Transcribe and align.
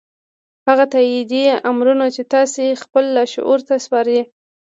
هغه 0.67 0.85
تاييدي 0.93 1.43
امرونه 1.71 2.05
چې 2.15 2.21
تاسې 2.33 2.61
يې 2.67 2.75
خپل 2.83 3.03
لاشعور 3.15 3.59
ته 3.67 3.75
سپارئ. 3.85 4.19